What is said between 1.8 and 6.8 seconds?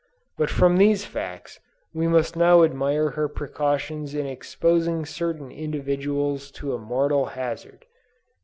we must now admire her precautions in exposing certain individuals to a